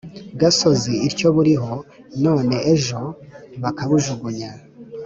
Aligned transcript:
gasozi 0.39 0.93
ityo 1.07 1.27
buriho 1.35 1.73
none 2.23 2.55
ejo 2.73 2.99
bakabujugunya 3.63 4.51